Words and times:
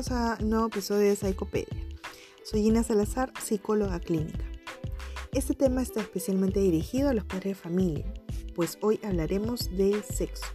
bienvenidos 0.00 0.40
a 0.40 0.42
nuevo 0.42 0.66
episodio 0.68 1.10
de 1.10 1.16
Psicopedia. 1.16 1.76
Soy 2.42 2.66
Ina 2.66 2.82
Salazar, 2.82 3.34
psicóloga 3.42 4.00
clínica. 4.00 4.44
Este 5.32 5.52
tema 5.54 5.82
está 5.82 6.00
especialmente 6.00 6.58
dirigido 6.60 7.10
a 7.10 7.12
los 7.12 7.24
padres 7.24 7.44
de 7.44 7.54
familia, 7.54 8.14
pues 8.54 8.78
hoy 8.80 8.98
hablaremos 9.04 9.70
de 9.76 10.02
sexo. 10.02 10.46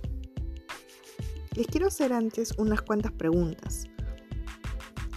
Les 1.56 1.68
quiero 1.68 1.88
hacer 1.88 2.12
antes 2.12 2.58
unas 2.58 2.82
cuantas 2.82 3.12
preguntas. 3.12 3.84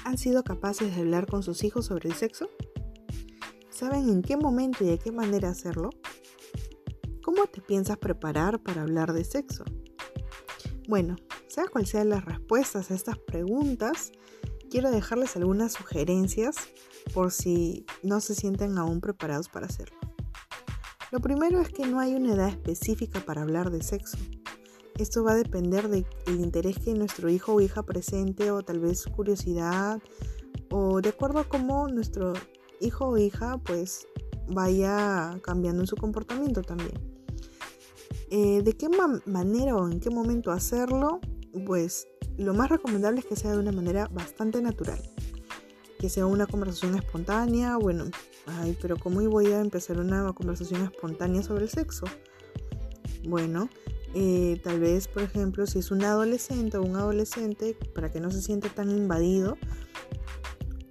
¿Han 0.04 0.18
sido 0.18 0.44
capaces 0.44 0.94
de 0.94 1.00
hablar 1.00 1.26
con 1.26 1.42
sus 1.42 1.64
hijos 1.64 1.86
sobre 1.86 2.10
el 2.10 2.14
sexo? 2.14 2.50
¿Saben 3.70 4.10
en 4.10 4.20
qué 4.20 4.36
momento 4.36 4.84
y 4.84 4.88
de 4.88 4.98
qué 4.98 5.10
manera 5.10 5.48
hacerlo? 5.48 5.88
¿Cómo 7.22 7.46
te 7.46 7.62
piensas 7.62 7.96
preparar 7.96 8.62
para 8.62 8.82
hablar 8.82 9.14
de 9.14 9.24
sexo? 9.24 9.64
Bueno, 10.86 11.16
sea 11.58 11.68
cual 11.68 11.86
sean 11.86 12.10
las 12.10 12.24
respuestas 12.24 12.92
a 12.92 12.94
estas 12.94 13.18
preguntas, 13.18 14.12
quiero 14.70 14.92
dejarles 14.92 15.34
algunas 15.34 15.72
sugerencias 15.72 16.54
por 17.12 17.32
si 17.32 17.84
no 18.04 18.20
se 18.20 18.36
sienten 18.36 18.78
aún 18.78 19.00
preparados 19.00 19.48
para 19.48 19.66
hacerlo. 19.66 19.98
Lo 21.10 21.18
primero 21.18 21.60
es 21.60 21.68
que 21.70 21.84
no 21.84 21.98
hay 21.98 22.14
una 22.14 22.34
edad 22.34 22.48
específica 22.48 23.18
para 23.26 23.42
hablar 23.42 23.72
de 23.72 23.82
sexo. 23.82 24.18
Esto 24.98 25.24
va 25.24 25.32
a 25.32 25.34
depender 25.34 25.88
del 25.88 26.06
interés 26.28 26.78
que 26.78 26.94
nuestro 26.94 27.28
hijo 27.28 27.54
o 27.54 27.60
hija 27.60 27.82
presente 27.82 28.52
o 28.52 28.62
tal 28.62 28.78
vez 28.78 29.06
curiosidad 29.06 30.00
o 30.70 31.00
de 31.00 31.08
acuerdo 31.08 31.40
a 31.40 31.48
cómo 31.48 31.88
nuestro 31.88 32.34
hijo 32.80 33.08
o 33.08 33.18
hija 33.18 33.58
pues 33.58 34.06
vaya 34.46 35.36
cambiando 35.42 35.82
en 35.82 35.88
su 35.88 35.96
comportamiento 35.96 36.62
también. 36.62 36.94
Eh, 38.30 38.62
¿De 38.62 38.74
qué 38.74 38.88
manera 39.26 39.74
o 39.74 39.88
en 39.88 39.98
qué 39.98 40.10
momento 40.10 40.52
hacerlo? 40.52 41.20
Pues 41.66 42.08
lo 42.36 42.54
más 42.54 42.70
recomendable 42.70 43.20
es 43.20 43.26
que 43.26 43.36
sea 43.36 43.52
de 43.52 43.58
una 43.58 43.72
manera 43.72 44.08
bastante 44.08 44.62
natural. 44.62 45.00
Que 45.98 46.08
sea 46.08 46.26
una 46.26 46.46
conversación 46.46 46.94
espontánea, 46.94 47.76
bueno, 47.76 48.04
ay, 48.46 48.76
pero 48.80 48.96
¿cómo 48.96 49.20
voy 49.28 49.46
a 49.46 49.60
empezar 49.60 49.98
una 49.98 50.32
conversación 50.32 50.82
espontánea 50.84 51.42
sobre 51.42 51.64
el 51.64 51.70
sexo? 51.70 52.06
Bueno, 53.24 53.68
eh, 54.14 54.60
tal 54.62 54.80
vez, 54.80 55.08
por 55.08 55.22
ejemplo, 55.22 55.66
si 55.66 55.80
es 55.80 55.90
un 55.90 56.04
adolescente 56.04 56.76
o 56.78 56.82
un 56.82 56.96
adolescente, 56.96 57.76
para 57.94 58.10
que 58.10 58.20
no 58.20 58.30
se 58.30 58.40
sienta 58.40 58.68
tan 58.68 58.90
invadido, 58.90 59.56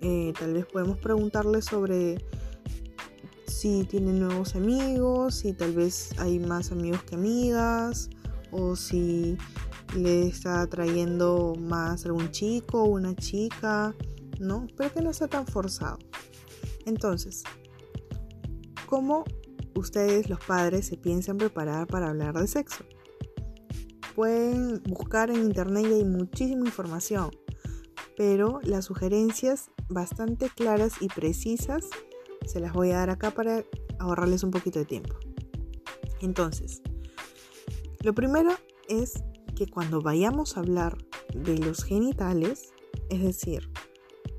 eh, 0.02 0.34
tal 0.38 0.54
vez 0.54 0.66
podemos 0.66 0.98
preguntarle 0.98 1.62
sobre 1.62 2.18
si 3.48 3.86
tiene 3.86 4.14
nuevos 4.14 4.56
amigos, 4.56 5.36
si 5.36 5.54
tal 5.54 5.74
vez 5.74 6.12
hay 6.20 6.38
más 6.38 6.72
amigos 6.72 7.02
que 7.04 7.16
amigas, 7.16 8.10
o 8.52 8.76
si 8.76 9.38
le 9.96 10.28
está 10.28 10.62
atrayendo 10.62 11.56
más 11.60 12.06
algún 12.06 12.32
chico 12.32 12.84
una 12.84 13.16
chica, 13.16 13.96
¿no? 14.40 14.68
Pero 14.76 14.94
que 14.94 15.02
no 15.02 15.14
sea 15.14 15.28
tan 15.28 15.48
forzado. 15.48 15.98
Entonces, 16.86 17.44
¿cómo 18.86 19.24
ustedes 19.76 20.30
los 20.30 20.40
padres 20.40 20.88
se 20.88 20.98
piensan 20.98 21.38
preparar 21.38 21.88
para 21.88 22.10
hablar 22.10 22.38
de 22.40 22.48
sexo? 22.48 22.86
Pueden 24.16 24.82
buscar 24.84 25.30
en 25.30 25.44
internet 25.44 25.86
y 25.90 25.94
hay 25.94 26.06
muchísima 26.06 26.66
información, 26.66 27.32
pero 28.16 28.60
las 28.64 28.86
sugerencias 28.86 29.70
bastante 29.90 30.50
claras 30.50 30.94
y 31.02 31.08
precisas 31.08 31.86
se 32.46 32.60
las 32.60 32.74
voy 32.74 32.92
a 32.92 32.98
dar 32.98 33.10
acá 33.10 33.32
para 33.32 33.64
ahorrarles 34.00 34.44
un 34.44 34.52
poquito 34.52 34.80
de 34.80 34.86
tiempo. 34.86 35.16
Entonces, 36.22 36.82
lo 38.02 38.14
primero 38.14 38.52
es 38.88 39.24
que 39.58 39.66
cuando 39.66 40.02
vayamos 40.02 40.56
a 40.56 40.60
hablar 40.60 41.00
de 41.34 41.58
los 41.58 41.84
genitales, 41.84 42.74
es 43.10 43.24
decir, 43.24 43.72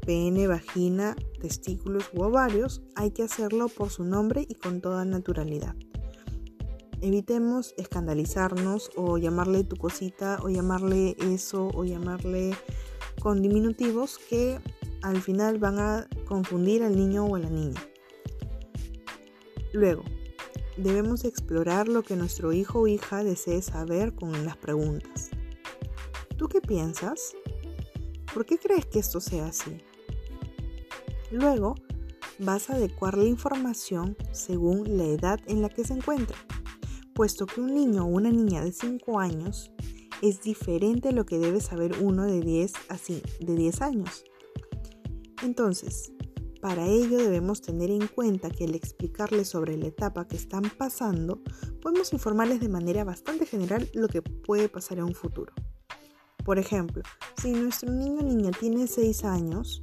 pene, 0.06 0.46
vagina, 0.46 1.16
testículos 1.40 2.08
u 2.14 2.22
ovarios, 2.22 2.82
hay 2.94 3.10
que 3.10 3.24
hacerlo 3.24 3.68
por 3.68 3.90
su 3.90 4.04
nombre 4.04 4.46
y 4.48 4.54
con 4.54 4.80
toda 4.80 5.04
naturalidad. 5.04 5.74
Evitemos 7.00 7.74
escandalizarnos 7.76 8.92
o 8.94 9.18
llamarle 9.18 9.64
tu 9.64 9.74
cosita 9.74 10.38
o 10.42 10.50
llamarle 10.50 11.16
eso 11.20 11.68
o 11.74 11.84
llamarle 11.84 12.54
con 13.20 13.42
diminutivos 13.42 14.18
que 14.18 14.60
al 15.02 15.20
final 15.20 15.58
van 15.58 15.80
a 15.80 16.08
confundir 16.26 16.84
al 16.84 16.96
niño 16.96 17.24
o 17.26 17.34
a 17.34 17.40
la 17.40 17.50
niña. 17.50 17.80
Luego, 19.72 20.04
debemos 20.78 21.24
explorar 21.24 21.88
lo 21.88 22.02
que 22.02 22.16
nuestro 22.16 22.52
hijo 22.52 22.80
o 22.80 22.86
hija 22.86 23.24
desee 23.24 23.60
saber 23.62 24.14
con 24.14 24.44
las 24.44 24.56
preguntas. 24.56 25.30
¿Tú 26.36 26.48
qué 26.48 26.60
piensas? 26.60 27.34
¿Por 28.32 28.46
qué 28.46 28.58
crees 28.58 28.86
que 28.86 29.00
esto 29.00 29.20
sea 29.20 29.46
así? 29.46 29.78
Luego, 31.30 31.74
vas 32.38 32.70
a 32.70 32.74
adecuar 32.74 33.18
la 33.18 33.24
información 33.24 34.16
según 34.32 34.96
la 34.96 35.04
edad 35.04 35.40
en 35.46 35.62
la 35.62 35.68
que 35.68 35.84
se 35.84 35.94
encuentra, 35.94 36.38
puesto 37.12 37.46
que 37.46 37.60
un 37.60 37.74
niño 37.74 38.04
o 38.04 38.08
una 38.08 38.30
niña 38.30 38.62
de 38.62 38.72
5 38.72 39.18
años 39.18 39.72
es 40.22 40.42
diferente 40.42 41.08
a 41.08 41.12
lo 41.12 41.26
que 41.26 41.38
debe 41.38 41.60
saber 41.60 41.96
uno 42.00 42.24
de 42.24 42.40
10 42.40 42.72
así, 42.88 43.22
de 43.40 43.54
10 43.54 43.82
años. 43.82 44.24
Entonces, 45.42 46.12
para 46.60 46.86
ello 46.86 47.18
debemos 47.18 47.62
tener 47.62 47.90
en 47.90 48.06
cuenta 48.08 48.50
que 48.50 48.64
al 48.64 48.74
explicarles 48.74 49.48
sobre 49.48 49.76
la 49.76 49.86
etapa 49.86 50.26
que 50.26 50.36
están 50.36 50.62
pasando, 50.76 51.40
podemos 51.80 52.12
informarles 52.12 52.60
de 52.60 52.68
manera 52.68 53.04
bastante 53.04 53.46
general 53.46 53.88
lo 53.94 54.08
que 54.08 54.22
puede 54.22 54.68
pasar 54.68 54.98
en 54.98 55.04
un 55.04 55.14
futuro. 55.14 55.52
Por 56.44 56.58
ejemplo, 56.58 57.02
si 57.40 57.52
nuestro 57.52 57.92
niño 57.92 58.20
o 58.20 58.22
niña 58.22 58.50
tiene 58.50 58.86
6 58.86 59.24
años, 59.24 59.82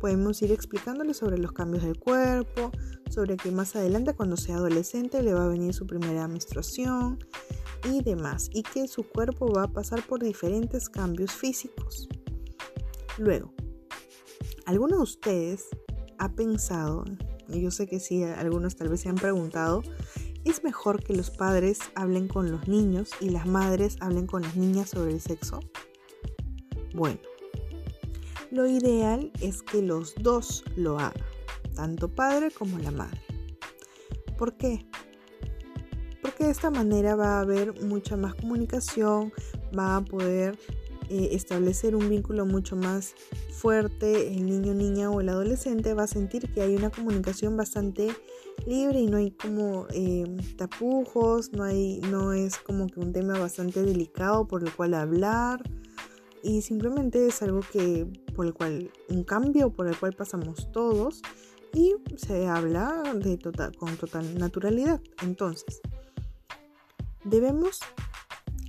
podemos 0.00 0.40
ir 0.42 0.52
explicándoles 0.52 1.18
sobre 1.18 1.38
los 1.38 1.52
cambios 1.52 1.84
del 1.84 1.98
cuerpo, 1.98 2.72
sobre 3.10 3.36
que 3.36 3.50
más 3.50 3.76
adelante 3.76 4.14
cuando 4.14 4.36
sea 4.36 4.56
adolescente 4.56 5.22
le 5.22 5.34
va 5.34 5.44
a 5.44 5.48
venir 5.48 5.74
su 5.74 5.86
primera 5.86 6.26
menstruación 6.26 7.18
y 7.84 8.02
demás, 8.02 8.48
y 8.52 8.62
que 8.62 8.88
su 8.88 9.04
cuerpo 9.04 9.52
va 9.52 9.64
a 9.64 9.72
pasar 9.72 10.02
por 10.06 10.22
diferentes 10.22 10.88
cambios 10.88 11.32
físicos. 11.32 12.08
Luego, 13.18 13.52
algunos 14.66 14.98
de 14.98 15.02
ustedes 15.02 15.68
ha 16.18 16.32
pensado, 16.32 17.04
y 17.48 17.60
yo 17.60 17.70
sé 17.70 17.86
que 17.86 18.00
sí, 18.00 18.22
algunos 18.24 18.76
tal 18.76 18.88
vez 18.88 19.00
se 19.00 19.08
han 19.08 19.16
preguntado, 19.16 19.82
¿es 20.44 20.62
mejor 20.64 21.02
que 21.02 21.14
los 21.14 21.30
padres 21.30 21.78
hablen 21.94 22.28
con 22.28 22.50
los 22.50 22.68
niños 22.68 23.10
y 23.20 23.30
las 23.30 23.46
madres 23.46 23.96
hablen 24.00 24.26
con 24.26 24.42
las 24.42 24.56
niñas 24.56 24.90
sobre 24.90 25.12
el 25.12 25.20
sexo? 25.20 25.60
Bueno, 26.94 27.20
lo 28.50 28.66
ideal 28.66 29.30
es 29.40 29.62
que 29.62 29.82
los 29.82 30.14
dos 30.16 30.64
lo 30.76 30.98
hagan, 30.98 31.22
tanto 31.74 32.08
padre 32.08 32.50
como 32.50 32.78
la 32.78 32.90
madre. 32.90 33.20
¿Por 34.38 34.56
qué? 34.56 34.86
Porque 36.22 36.44
de 36.44 36.50
esta 36.50 36.70
manera 36.70 37.14
va 37.14 37.38
a 37.38 37.40
haber 37.40 37.82
mucha 37.82 38.16
más 38.16 38.34
comunicación, 38.34 39.32
va 39.76 39.96
a 39.96 40.04
poder 40.04 40.58
eh, 41.10 41.30
establecer 41.32 41.96
un 41.96 42.08
vínculo 42.08 42.46
mucho 42.46 42.76
más 42.76 43.14
fuerte, 43.52 44.28
el 44.28 44.46
niño, 44.46 44.74
niña 44.74 45.10
o 45.10 45.20
el 45.20 45.28
adolescente 45.28 45.94
va 45.94 46.04
a 46.04 46.06
sentir 46.06 46.52
que 46.52 46.62
hay 46.62 46.76
una 46.76 46.90
comunicación 46.90 47.56
bastante 47.56 48.08
libre 48.66 49.00
y 49.00 49.06
no 49.06 49.16
hay 49.16 49.30
como 49.30 49.86
eh, 49.92 50.24
tapujos, 50.56 51.52
no, 51.52 51.64
hay, 51.64 52.00
no 52.10 52.32
es 52.32 52.58
como 52.58 52.86
que 52.86 53.00
un 53.00 53.12
tema 53.12 53.38
bastante 53.38 53.82
delicado 53.82 54.46
por 54.46 54.62
el 54.62 54.72
cual 54.72 54.94
hablar 54.94 55.62
y 56.42 56.62
simplemente 56.62 57.26
es 57.26 57.42
algo 57.42 57.60
que 57.72 58.06
por 58.34 58.46
el 58.46 58.54
cual 58.54 58.90
un 59.08 59.24
cambio 59.24 59.70
por 59.70 59.88
el 59.88 59.96
cual 59.96 60.12
pasamos 60.12 60.70
todos 60.72 61.22
y 61.72 61.94
se 62.16 62.46
habla 62.46 63.02
de 63.14 63.36
total, 63.36 63.76
con 63.76 63.96
total 63.96 64.38
naturalidad. 64.38 65.00
Entonces, 65.22 65.80
debemos 67.24 67.80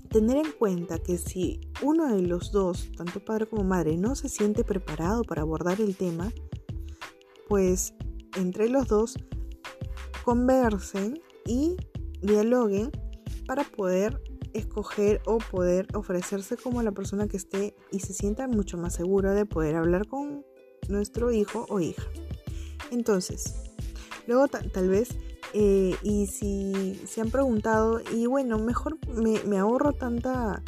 tener 0.09 0.37
en 0.37 0.51
cuenta 0.51 0.99
que 0.99 1.17
si 1.17 1.61
uno 1.81 2.13
de 2.13 2.21
los 2.21 2.51
dos, 2.51 2.91
tanto 2.97 3.23
padre 3.23 3.45
como 3.45 3.63
madre, 3.63 3.97
no 3.97 4.15
se 4.15 4.29
siente 4.29 4.63
preparado 4.63 5.23
para 5.23 5.43
abordar 5.43 5.79
el 5.79 5.95
tema, 5.95 6.31
pues 7.47 7.93
entre 8.35 8.69
los 8.69 8.87
dos 8.87 9.15
conversen 10.23 11.19
y 11.45 11.77
dialoguen 12.21 12.91
para 13.45 13.63
poder 13.63 14.21
escoger 14.53 15.21
o 15.25 15.37
poder 15.37 15.87
ofrecerse 15.95 16.57
como 16.57 16.81
la 16.81 16.91
persona 16.91 17.27
que 17.27 17.37
esté 17.37 17.75
y 17.91 17.99
se 17.99 18.13
sienta 18.13 18.47
mucho 18.47 18.77
más 18.77 18.95
segura 18.95 19.33
de 19.33 19.45
poder 19.45 19.75
hablar 19.75 20.07
con 20.07 20.43
nuestro 20.87 21.31
hijo 21.31 21.65
o 21.69 21.79
hija. 21.79 22.03
Entonces, 22.91 23.55
luego 24.27 24.47
tal 24.47 24.89
vez 24.89 25.09
eh, 25.53 25.95
y 26.03 26.27
si 26.27 27.01
se 27.07 27.21
han 27.21 27.31
preguntado, 27.31 28.01
y 28.13 28.27
bueno, 28.27 28.59
mejor 28.59 28.97
me, 29.07 29.57
ahorro 29.57 29.93
tanta, 29.93 30.61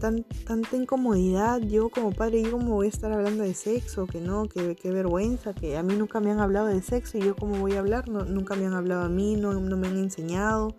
tanta 0.00 0.76
incomodidad. 0.76 1.60
Yo 1.60 1.88
como 1.88 2.12
padre, 2.12 2.42
yo 2.42 2.52
como 2.52 2.74
voy 2.74 2.86
a 2.86 2.90
estar 2.90 3.12
hablando 3.12 3.42
de 3.42 3.54
sexo, 3.54 4.06
que 4.06 4.20
no, 4.20 4.48
que 4.48 4.76
qué 4.76 4.90
vergüenza, 4.90 5.54
que 5.54 5.76
a 5.76 5.82
mí 5.82 5.94
nunca 5.96 6.20
me 6.20 6.30
han 6.30 6.40
hablado 6.40 6.66
de 6.66 6.82
sexo 6.82 7.18
y 7.18 7.22
yo 7.22 7.34
como 7.34 7.58
voy 7.58 7.72
a 7.72 7.80
hablar, 7.80 8.08
no, 8.08 8.24
nunca 8.24 8.54
me 8.54 8.66
han 8.66 8.74
hablado 8.74 9.02
a 9.02 9.08
mí, 9.08 9.36
no, 9.36 9.52
no 9.52 9.76
me 9.76 9.88
han 9.88 9.98
enseñado. 9.98 10.76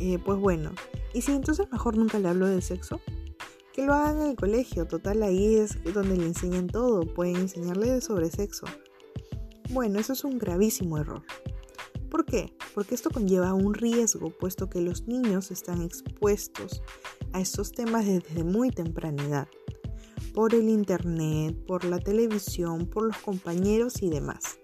Eh, 0.00 0.18
pues 0.24 0.38
bueno, 0.38 0.72
y 1.12 1.22
si 1.22 1.32
entonces 1.32 1.70
mejor 1.70 1.96
nunca 1.96 2.18
le 2.18 2.28
hablo 2.28 2.46
de 2.46 2.60
sexo, 2.60 3.00
Que 3.72 3.86
lo 3.86 3.94
hagan 3.94 4.20
en 4.20 4.30
el 4.30 4.36
colegio, 4.36 4.86
total 4.86 5.22
ahí 5.22 5.56
es 5.56 5.82
donde 5.92 6.16
le 6.16 6.26
enseñan 6.26 6.66
todo, 6.66 7.02
pueden 7.02 7.36
enseñarle 7.36 8.00
sobre 8.00 8.30
sexo. 8.30 8.66
Bueno, 9.70 9.98
eso 9.98 10.12
es 10.12 10.24
un 10.24 10.38
gravísimo 10.38 10.98
error. 10.98 11.22
¿Por 12.14 12.26
qué? 12.26 12.56
Porque 12.76 12.94
esto 12.94 13.10
conlleva 13.10 13.54
un 13.54 13.74
riesgo, 13.74 14.30
puesto 14.30 14.70
que 14.70 14.80
los 14.80 15.08
niños 15.08 15.50
están 15.50 15.82
expuestos 15.82 16.80
a 17.32 17.40
estos 17.40 17.72
temas 17.72 18.06
desde 18.06 18.44
muy 18.44 18.70
temprana 18.70 19.24
edad, 19.24 19.48
por 20.32 20.54
el 20.54 20.68
internet, 20.68 21.56
por 21.66 21.82
la 21.82 21.98
televisión, 21.98 22.86
por 22.86 23.06
los 23.06 23.16
compañeros 23.16 24.00
y 24.00 24.10
demás. 24.10 24.60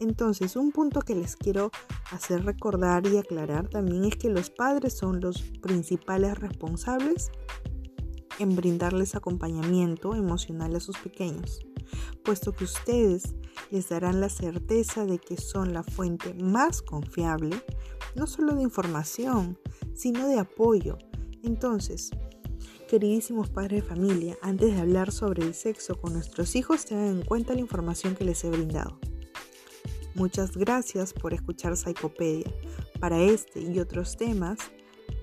Entonces, 0.00 0.56
un 0.56 0.72
punto 0.72 1.02
que 1.02 1.14
les 1.14 1.36
quiero 1.36 1.70
hacer 2.12 2.46
recordar 2.46 3.06
y 3.06 3.18
aclarar 3.18 3.68
también 3.68 4.06
es 4.06 4.16
que 4.16 4.30
los 4.30 4.48
padres 4.48 4.96
son 4.96 5.20
los 5.20 5.42
principales 5.60 6.38
responsables 6.38 7.30
en 8.38 8.56
brindarles 8.56 9.14
acompañamiento 9.14 10.14
emocional 10.14 10.74
a 10.76 10.80
sus 10.80 10.96
pequeños, 10.96 11.60
puesto 12.20 12.52
que 12.52 12.64
ustedes 12.64 13.34
les 13.70 13.88
darán 13.88 14.20
la 14.20 14.28
certeza 14.28 15.04
de 15.04 15.18
que 15.18 15.36
son 15.36 15.72
la 15.72 15.82
fuente 15.82 16.34
más 16.34 16.82
confiable, 16.82 17.62
no 18.14 18.26
solo 18.26 18.54
de 18.54 18.62
información, 18.62 19.58
sino 19.94 20.26
de 20.26 20.38
apoyo. 20.38 20.98
Entonces, 21.42 22.10
queridísimos 22.88 23.50
padres 23.50 23.82
de 23.82 23.88
familia, 23.88 24.36
antes 24.42 24.74
de 24.74 24.80
hablar 24.80 25.12
sobre 25.12 25.42
el 25.44 25.54
sexo 25.54 26.00
con 26.00 26.12
nuestros 26.12 26.56
hijos, 26.56 26.84
tengan 26.86 27.18
en 27.18 27.22
cuenta 27.24 27.54
la 27.54 27.60
información 27.60 28.14
que 28.14 28.24
les 28.24 28.42
he 28.44 28.50
brindado. 28.50 28.98
Muchas 30.14 30.56
gracias 30.56 31.12
por 31.12 31.32
escuchar 31.32 31.76
Psicopedia. 31.76 32.52
Para 32.98 33.20
este 33.20 33.60
y 33.60 33.78
otros 33.78 34.16
temas, 34.16 34.58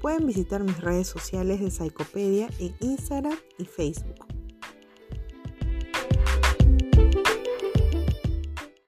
pueden 0.01 0.25
visitar 0.25 0.63
mis 0.63 0.79
redes 0.79 1.07
sociales 1.07 1.59
de 1.59 1.69
Psicopedia 1.69 2.49
en 2.59 2.75
Instagram 2.79 3.37
y 3.57 3.65
Facebook. 3.65 4.36